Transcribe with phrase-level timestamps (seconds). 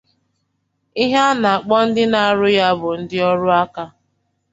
[1.03, 3.83] Ihe a na-akpọ ndi na-arụ ya "bụ ndi ọrụ aka".